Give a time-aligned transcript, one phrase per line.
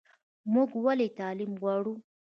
[0.53, 1.93] موږ ولې تعلیم غواړو؟